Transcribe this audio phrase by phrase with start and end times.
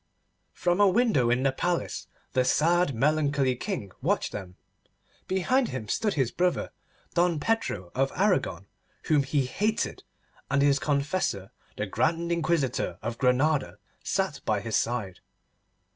[0.55, 4.55] From a window in the palace the sad melancholy King watched them.
[5.27, 6.71] Behind him stood his brother,
[7.13, 8.65] Don Pedro of Aragon,
[9.03, 10.03] whom he hated,
[10.49, 15.19] and his confessor, the Grand Inquisitor of Granada, sat by his side.